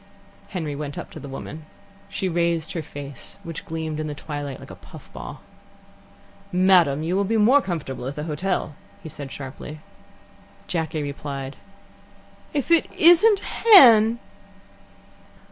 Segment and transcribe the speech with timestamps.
[0.47, 1.67] Henry went up to the woman.
[2.09, 5.41] She raised her face, which gleamed in the twilight like a puff ball.
[6.51, 9.79] "Madam, you will be more comfortable at the hotel," he said sharply.
[10.65, 11.55] Jacky replied:
[12.51, 14.17] "If it isn't Hen!"